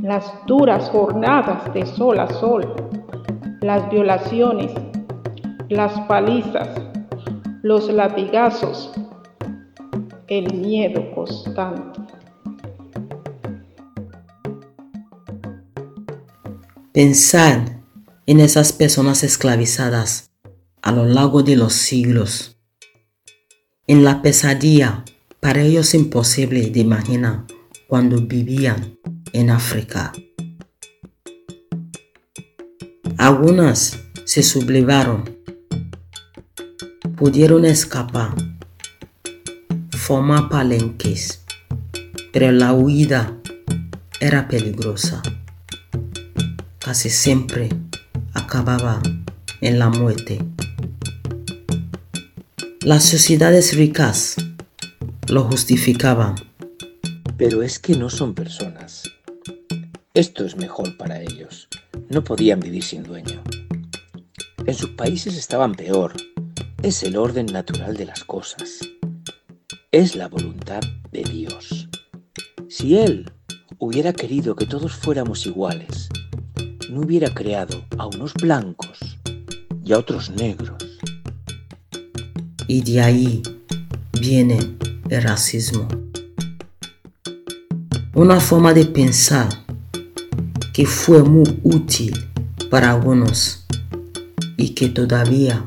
[0.00, 2.74] las duras jornadas de sol a sol,
[3.60, 4.72] las violaciones,
[5.68, 6.68] las palizas,
[7.62, 8.92] los latigazos,
[10.28, 11.93] el miedo constante.
[16.94, 17.82] Pensar
[18.24, 20.30] en esas personas esclavizadas
[20.80, 22.56] a lo largo de los siglos,
[23.88, 25.04] en la pesadilla
[25.40, 27.46] para ellos imposible de imaginar
[27.88, 28.96] cuando vivían
[29.32, 30.12] en África.
[33.16, 35.36] Algunas se sublevaron,
[37.16, 38.36] pudieron escapar,
[39.90, 41.42] formar palenques,
[42.32, 43.36] pero la huida
[44.20, 45.20] era peligrosa.
[46.84, 47.70] Casi siempre
[48.34, 49.00] acababa
[49.62, 50.38] en la muerte.
[52.82, 54.36] Las sociedades ricas
[55.28, 56.34] lo justificaban.
[57.38, 59.04] Pero es que no son personas.
[60.12, 61.68] Esto es mejor para ellos.
[62.10, 63.42] No podían vivir sin dueño.
[64.66, 66.12] En sus países estaban peor.
[66.82, 68.80] Es el orden natural de las cosas.
[69.90, 70.82] Es la voluntad
[71.12, 71.88] de Dios.
[72.68, 73.32] Si Él
[73.78, 76.10] hubiera querido que todos fuéramos iguales,
[76.94, 79.18] no hubiera creado a unos blancos
[79.84, 80.76] y a otros negros.
[82.68, 83.42] Y de ahí
[84.20, 84.76] viene
[85.08, 85.88] el racismo.
[88.14, 89.48] Una forma de pensar
[90.72, 92.14] que fue muy útil
[92.70, 93.66] para algunos
[94.56, 95.66] y que todavía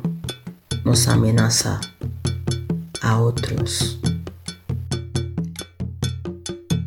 [0.86, 1.82] nos amenaza
[3.02, 4.00] a otros.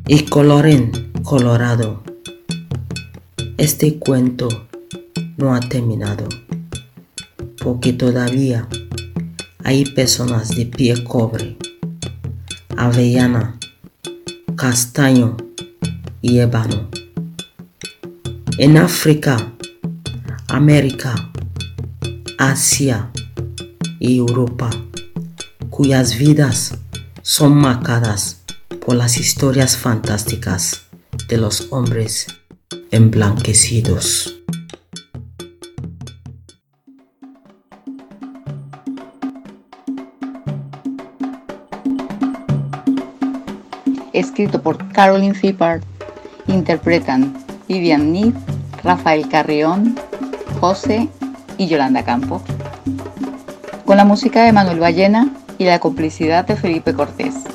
[0.07, 2.03] Y colorín colorado,
[3.61, 4.49] este cuento
[5.37, 6.27] no ha terminado,
[7.63, 8.67] porque todavía
[9.63, 11.59] hay personas de pie cobre
[12.79, 13.59] avellana,
[14.57, 15.37] castaño
[16.23, 16.89] y ébano.
[18.57, 19.53] En África,
[20.49, 21.31] América,
[22.39, 23.11] Asia
[23.99, 24.71] y Europa,
[25.69, 26.79] cuyas vidas
[27.21, 28.41] son marcadas
[28.87, 30.85] por las historias fantásticas
[31.29, 32.40] de los hombres
[32.91, 34.41] emblanquecidos.
[44.21, 45.83] escrito por Caroline Fippard.
[46.47, 47.35] Interpretan
[47.69, 48.35] Vivian Need,
[48.83, 49.97] Rafael Carrión,
[50.61, 51.09] José
[51.59, 52.43] y Yolanda Campo.
[53.85, 57.50] Con la música de Manuel Ballena y la complicidad de Felipe Cortés.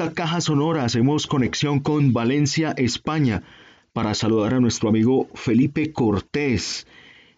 [0.00, 3.42] Esta caja sonora hacemos conexión con Valencia, España,
[3.92, 6.86] para saludar a nuestro amigo Felipe Cortés.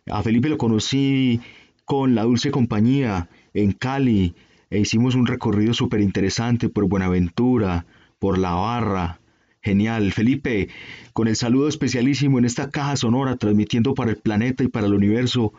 [0.06, 1.40] A Felipe lo conocí
[1.84, 4.36] con la Dulce Compañía en Cali
[4.70, 7.84] e hicimos un recorrido súper interesante por Buenaventura,
[8.20, 9.18] por La Barra.
[9.60, 10.68] Genial, Felipe,
[11.12, 14.94] con el saludo especialísimo en esta caja sonora, transmitiendo para el planeta y para el
[14.94, 15.52] universo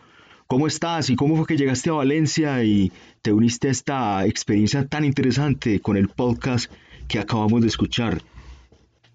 [0.46, 2.92] ¿Cómo estás y cómo fue que llegaste a Valencia y
[3.22, 6.70] te uniste a esta experiencia tan interesante con el podcast
[7.08, 8.22] que acabamos de escuchar?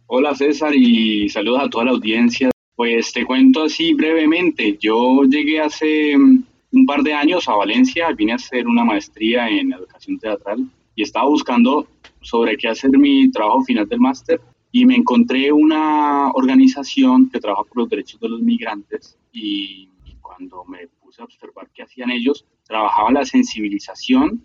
[0.08, 2.50] Hola César y saludos a toda la audiencia.
[2.76, 4.78] Pues te cuento así brevemente.
[4.80, 9.50] Yo llegué hace mm, un par de años a Valencia, vine a hacer una maestría
[9.50, 10.66] en educación teatral
[10.96, 11.88] y estaba buscando
[12.22, 17.64] sobre qué hacer mi trabajo final del máster y me encontré una organización que trabaja
[17.64, 20.88] por los derechos de los migrantes y, y cuando me
[21.20, 24.44] a observar qué hacían ellos, trabajaban la sensibilización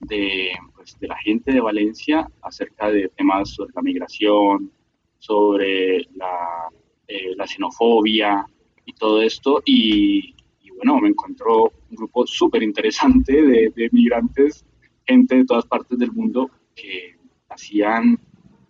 [0.00, 4.72] de, pues, de la gente de Valencia acerca de temas sobre la migración,
[5.18, 6.68] sobre la,
[7.06, 8.46] eh, xenofobia
[8.84, 9.62] y todo esto.
[9.64, 10.34] Y,
[10.76, 14.64] bueno, me encontró un grupo súper interesante de, de, migrantes,
[15.04, 17.16] gente de todas partes del mundo que
[17.48, 18.16] hacían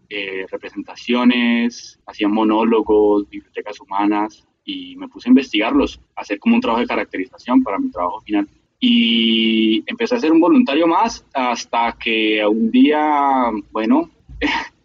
[0.08, 6.60] eh, representaciones, hacían monólogos, bibliotecas humanas, y me puse a investigarlos, a hacer como un
[6.60, 8.48] trabajo de caracterización para mi trabajo final.
[8.80, 14.10] Y empecé a ser un voluntario más hasta que un día, bueno,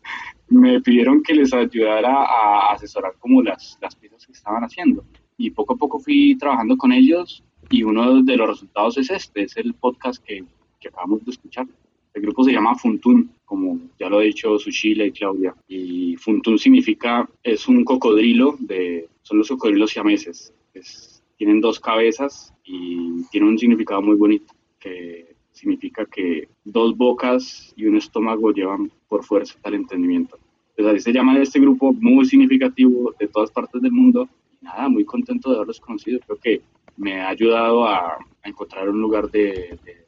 [0.50, 5.04] me pidieron que les ayudara a asesorar como las, las piezas que estaban haciendo.
[5.38, 9.44] Y poco a poco fui trabajando con ellos y uno de los resultados es este,
[9.44, 10.44] es el podcast que,
[10.80, 11.68] que acabamos de escuchar.
[12.14, 15.56] El grupo se llama Funtun, como ya lo ha dicho Sushila y Claudia.
[15.68, 20.54] Y Funtun significa, es un cocodrilo, de, son los cocodrilos siameses.
[20.74, 21.13] Es,
[21.44, 27.86] tienen dos cabezas y tiene un significado muy bonito, que significa que dos bocas y
[27.86, 30.40] un estómago llevan por fuerza al entendimiento.
[30.74, 34.30] Pues así se llama este grupo muy significativo de todas partes del mundo.
[34.62, 36.22] Nada, muy contento de haberlos conocido.
[36.26, 36.62] Creo que
[36.96, 40.06] me ha ayudado a, a encontrar un lugar de, de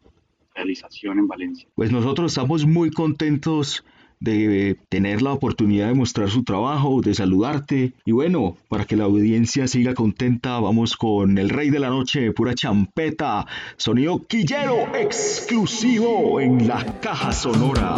[0.55, 1.67] realización en Valencia.
[1.75, 3.83] Pues nosotros estamos muy contentos
[4.20, 7.93] de tener la oportunidad de mostrar su trabajo, de saludarte.
[8.05, 12.32] Y bueno, para que la audiencia siga contenta, vamos con el rey de la noche,
[12.32, 13.45] pura champeta,
[13.78, 17.95] sonido quillero exclusivo en la caja sonora.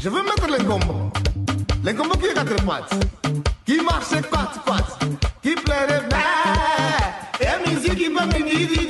[0.00, 1.10] Je veux mettre les combos,
[1.84, 2.94] les combos qui est quatre pattes,
[3.66, 5.19] qui marche quatre pattes,
[8.44, 8.89] musique qui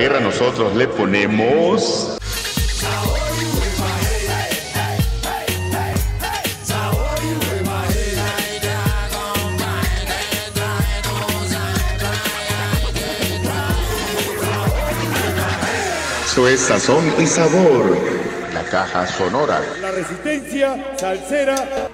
[0.00, 2.16] guerra, nosotros le ponemos.
[16.24, 17.98] Eso es sazón y sabor.
[18.54, 19.60] La caja sonora.
[19.82, 21.88] La resistencia salsera.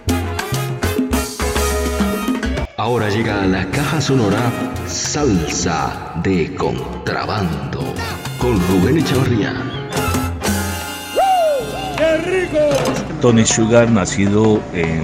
[2.76, 4.52] Ahora llega a la caja sonora
[4.86, 7.65] Salsa de Contrabando
[8.46, 9.54] con Rubén Echavarría.
[11.96, 12.58] ¡Qué rico!
[13.20, 15.02] Tony Sugar, nacido en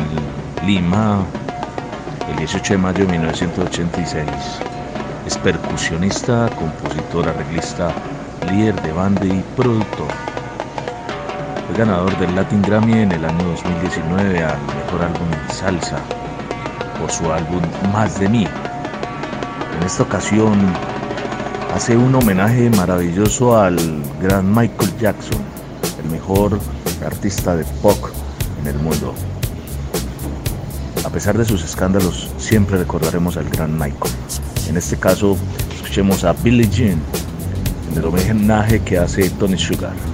[0.65, 1.25] Lima
[2.31, 4.29] el 18 de mayo de 1986.
[5.27, 7.93] Es percusionista, compositor, arreglista,
[8.49, 10.13] líder de banda y productor.
[11.67, 15.99] Fue ganador del Latin Grammy en el año 2019 al mejor álbum en salsa
[17.01, 17.63] por su álbum
[17.93, 18.47] Más de mí.
[19.77, 20.61] En esta ocasión
[21.75, 23.77] hace un homenaje maravilloso al
[24.21, 25.41] gran Michael Jackson,
[26.05, 26.59] el mejor
[27.05, 27.97] artista de pop
[28.61, 29.15] en el mundo.
[31.05, 34.13] A pesar de sus escándalos, siempre recordaremos al gran Michael.
[34.69, 35.37] En este caso,
[35.75, 37.01] escuchemos a Billie Jean
[37.91, 40.12] en el homenaje que hace Tony Sugar.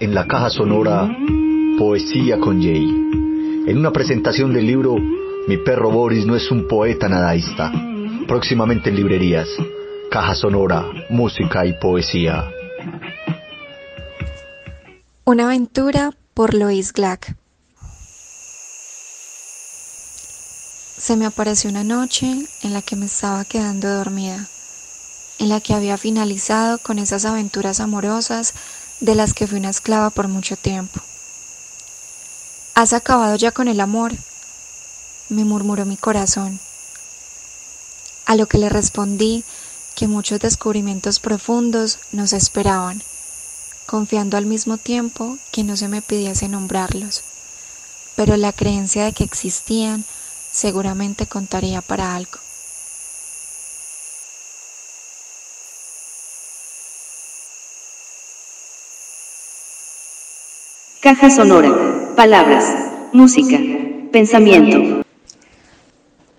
[0.00, 1.14] En la caja sonora,
[1.78, 2.88] Poesía con Jay.
[3.66, 4.96] En una presentación del libro
[5.46, 7.70] Mi perro Boris no es un poeta nadaísta.
[8.26, 9.48] Próximamente en librerías.
[10.10, 12.50] Caja sonora, música y poesía.
[15.24, 17.36] Una aventura por Lois Glack.
[20.96, 24.46] Se me apareció una noche en la que me estaba quedando dormida,
[25.38, 28.54] en la que había finalizado con esas aventuras amorosas
[29.00, 31.00] de las que fui una esclava por mucho tiempo.
[32.74, 34.12] ¿Has acabado ya con el amor?
[35.28, 36.58] me murmuró mi corazón.
[38.26, 39.44] A lo que le respondí
[39.94, 43.02] que muchos descubrimientos profundos nos esperaban,
[43.86, 47.22] confiando al mismo tiempo que no se me pidiese nombrarlos,
[48.16, 50.04] pero la creencia de que existían
[50.50, 52.38] seguramente contaría para algo.
[61.02, 62.14] Caja sonora.
[62.14, 62.66] Palabras,
[63.14, 63.56] música,
[64.12, 65.02] pensamiento.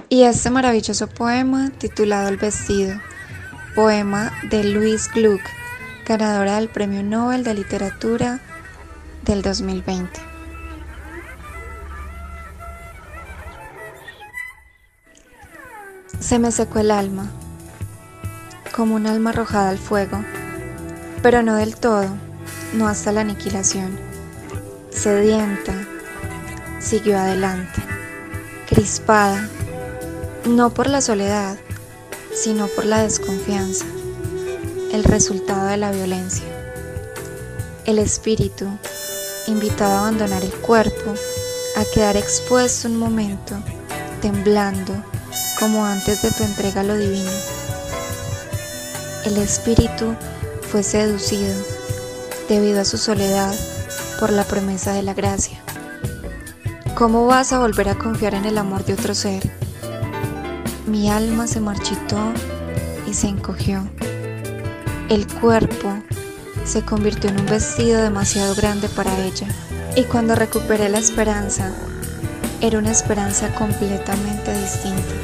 [0.07, 2.93] Y este maravilloso poema titulado El vestido,
[3.73, 5.41] poema de Louise Gluck,
[6.05, 8.39] ganadora del Premio Nobel de Literatura
[9.25, 10.19] del 2020.
[16.19, 17.31] Se me secó el alma,
[18.75, 20.23] como un alma arrojada al fuego,
[21.23, 22.05] pero no del todo,
[22.75, 24.10] no hasta la aniquilación.
[24.91, 25.73] Sedienta,
[26.79, 27.81] siguió adelante,
[28.69, 29.49] crispada,
[30.45, 31.57] no por la soledad,
[32.33, 33.85] sino por la desconfianza,
[34.91, 36.45] el resultado de la violencia.
[37.85, 38.67] El espíritu,
[39.47, 41.13] invitado a abandonar el cuerpo,
[41.77, 43.55] a quedar expuesto un momento,
[44.21, 44.93] temblando
[45.57, 47.31] como antes de tu entrega a lo divino.
[49.25, 50.15] El espíritu
[50.69, 51.55] fue seducido,
[52.49, 53.55] debido a su soledad,
[54.21, 55.57] por la promesa de la gracia.
[56.93, 59.41] ¿Cómo vas a volver a confiar en el amor de otro ser?
[60.85, 62.31] Mi alma se marchitó
[63.07, 63.89] y se encogió.
[65.09, 65.91] El cuerpo
[66.65, 69.47] se convirtió en un vestido demasiado grande para ella.
[69.95, 71.71] Y cuando recuperé la esperanza,
[72.61, 75.15] era una esperanza completamente distinta.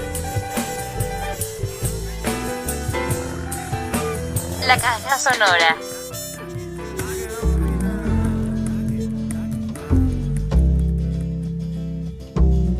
[4.66, 5.97] La caja sonora.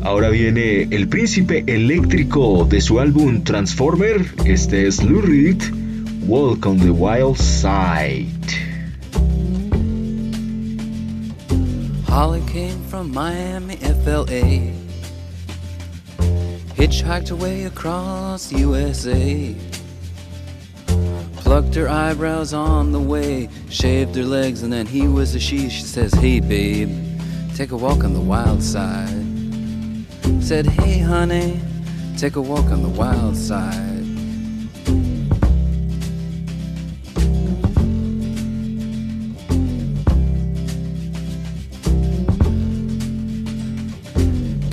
[0.08, 4.24] Ahora viene el príncipe eléctrico de su álbum Transformer.
[4.46, 5.60] Este es Lou Reed,
[6.26, 8.32] Walk on the Wild Side.
[12.06, 14.72] Holly came from Miami, FLA.
[16.74, 19.54] Hitchhiked away across USA.
[21.36, 25.68] Plucked her eyebrows on the way, shaved her legs, and then he was a she.
[25.68, 26.88] She says, Hey, babe,
[27.54, 29.37] take a walk on the wild side.
[30.40, 31.60] Said, Hey, honey,
[32.16, 34.04] take a walk on the wild side.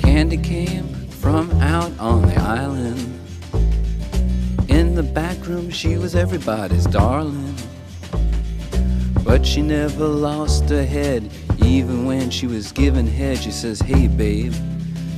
[0.00, 2.98] Candy came from out on the island.
[4.68, 7.54] In the back room, she was everybody's darling.
[9.24, 11.30] But she never lost her head,
[11.62, 13.38] even when she was given head.
[13.38, 14.54] She says, Hey, babe,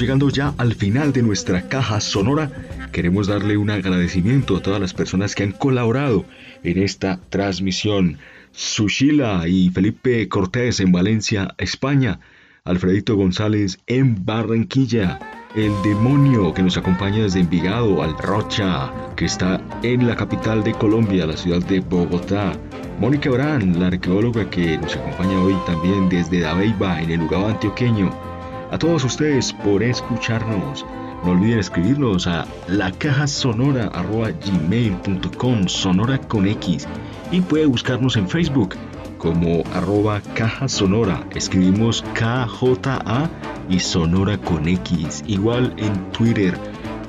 [0.00, 2.50] llegando ya al final de nuestra caja sonora,
[2.92, 6.24] queremos darle un agradecimiento a todas las personas que han colaborado
[6.62, 8.18] en esta transmisión.
[8.52, 12.20] Sushila y Felipe Cortés en Valencia, España.
[12.64, 15.18] Alfredito González en Barranquilla.
[15.54, 20.72] El demonio que nos acompaña desde Envigado, al Rocha, que está en la capital de
[20.72, 22.52] Colombia, la ciudad de Bogotá.
[23.00, 28.31] Mónica Orán, la arqueóloga que nos acompaña hoy también desde Dabeiba, en el lugar antioqueño.
[28.72, 30.86] A todos ustedes por escucharnos.
[31.22, 36.88] No olviden escribirnos a lacajasonora.gmail.com Sonora con X
[37.30, 38.76] y puede buscarnos en Facebook
[39.18, 41.22] como arroba caja sonora.
[41.34, 43.28] Escribimos KJA
[43.68, 45.22] y sonora con X.
[45.26, 46.56] Igual en Twitter.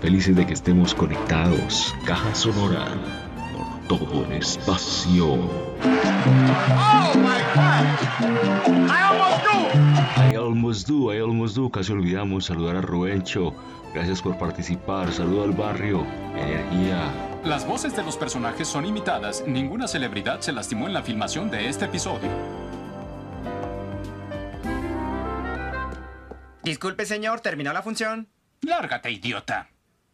[0.01, 1.95] Felices de que estemos conectados.
[2.05, 2.89] Caja sonora.
[3.87, 5.35] Por todo el espacio.
[5.35, 8.33] Oh my God!
[10.15, 11.69] I almost do, I almost do.
[11.69, 13.53] Casi olvidamos saludar a Rubencho.
[13.93, 15.11] Gracias por participar.
[15.11, 16.05] Saludo al barrio.
[16.35, 17.11] Energía.
[17.43, 19.43] Las voces de los personajes son imitadas.
[19.47, 22.29] Ninguna celebridad se lastimó en la filmación de este episodio.
[26.63, 28.29] Disculpe, señor, ¿terminó la función?
[28.61, 29.72] Lárgate, idiota.